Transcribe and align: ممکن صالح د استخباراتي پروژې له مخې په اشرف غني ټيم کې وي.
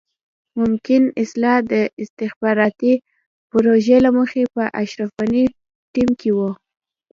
ممکن 0.59 1.01
صالح 1.29 1.55
د 1.71 1.73
استخباراتي 2.03 2.93
پروژې 3.51 3.97
له 4.05 4.09
مخې 4.17 4.43
په 4.55 4.63
اشرف 4.81 5.09
غني 5.19 5.45
ټيم 5.93 6.09
کې 6.19 6.29
وي. 6.37 6.49